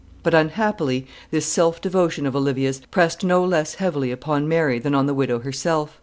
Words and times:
But, 0.23 0.33
unhappily, 0.33 1.05
this 1.29 1.45
self 1.45 1.79
devotion 1.79 2.25
of 2.25 2.35
Olivia's 2.35 2.81
pressed 2.89 3.23
no 3.23 3.45
less 3.45 3.75
heavily 3.75 4.11
upon 4.11 4.47
Mary 4.47 4.79
than 4.79 4.95
on 4.95 5.05
the 5.05 5.13
widow 5.13 5.37
herself. 5.37 5.99